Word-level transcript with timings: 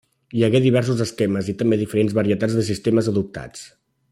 Hi 0.37 0.45
hagué 0.45 0.61
diversos 0.63 1.03
esquemes 1.05 1.51
i 1.53 1.55
també 1.59 1.79
diferents 1.81 2.15
varietats 2.21 2.59
de 2.61 2.67
sistemes 2.71 3.11
adoptats. 3.13 3.69